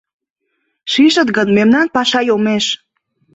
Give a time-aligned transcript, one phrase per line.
[0.91, 2.65] Шижыт гын, мемнан паша йомеш.